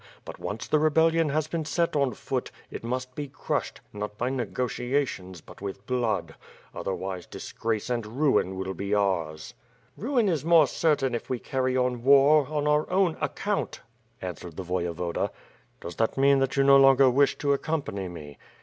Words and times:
But, 0.25 0.39
once 0.39 0.67
the 0.67 0.79
rebellion 0.79 1.29
has 1.29 1.47
been 1.47 1.63
set 1.63 1.95
on 1.95 2.15
foot, 2.15 2.49
it 2.71 2.83
must 2.83 3.13
be 3.13 3.27
crushed, 3.27 3.81
not 3.93 4.17
by 4.17 4.31
negotiations, 4.31 5.41
but 5.41 5.61
with 5.61 5.85
blood. 5.85 6.33
Other 6.73 6.95
wise, 6.95 7.27
disgrace 7.27 7.87
and 7.87 8.03
ruin 8.17 8.55
will 8.57 8.73
be 8.73 8.95
ours." 8.95 9.53
WITH 9.95 10.05
FIRE 10.09 10.19
AND 10.21 10.39
SWORD. 10.39 10.39
365 10.39 10.53
"Ruin 10.57 10.57
is 10.57 10.57
more 10.57 10.67
certain 10.67 11.13
if 11.13 11.29
we 11.29 11.37
carry 11.37 11.77
on 11.77 12.01
war 12.03 12.47
on 12.47 12.67
our 12.67 12.89
own 12.89 13.15
ac 13.21 13.29
count," 13.35 13.81
answered 14.23 14.57
the 14.57 14.63
Voyevoda. 14.65 15.29
''Does 15.81 15.97
that 15.97 16.17
mean 16.17 16.39
that 16.39 16.57
you 16.57 16.63
no 16.63 16.77
longer 16.77 17.07
wish 17.07 17.37
to 17.37 17.53
accompany 17.53 18.07
us." 18.31 18.37